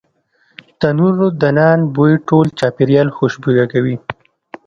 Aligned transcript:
تنوردنان 0.79 1.79
بوی 1.95 2.13
ټول 2.27 2.45
چاپیریال 2.59 3.07
خوشبویه 3.17 3.65
کوي. 3.73 3.95